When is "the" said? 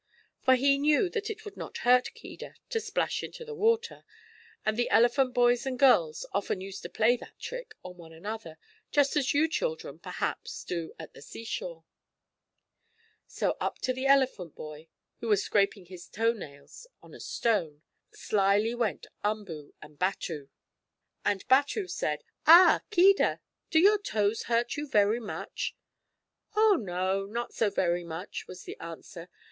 3.45-3.53, 4.75-4.89, 11.13-11.21, 13.93-14.07, 28.63-28.79